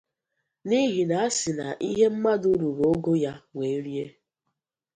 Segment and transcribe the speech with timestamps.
[0.67, 4.05] N'ihi na a sị na ihe mmadụ ruru ogo ya wee rie